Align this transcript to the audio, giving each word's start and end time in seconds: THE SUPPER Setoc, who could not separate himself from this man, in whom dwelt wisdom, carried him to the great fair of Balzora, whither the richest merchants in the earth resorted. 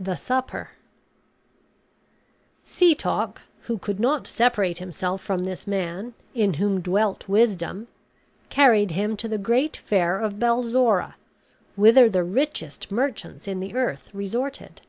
THE 0.00 0.14
SUPPER 0.16 0.70
Setoc, 2.64 3.42
who 3.64 3.76
could 3.76 4.00
not 4.00 4.26
separate 4.26 4.78
himself 4.78 5.20
from 5.20 5.44
this 5.44 5.66
man, 5.66 6.14
in 6.32 6.54
whom 6.54 6.80
dwelt 6.80 7.28
wisdom, 7.28 7.88
carried 8.48 8.92
him 8.92 9.18
to 9.18 9.28
the 9.28 9.36
great 9.36 9.76
fair 9.76 10.18
of 10.18 10.38
Balzora, 10.38 11.16
whither 11.76 12.08
the 12.08 12.24
richest 12.24 12.90
merchants 12.90 13.46
in 13.46 13.60
the 13.60 13.74
earth 13.74 14.08
resorted. 14.14 14.80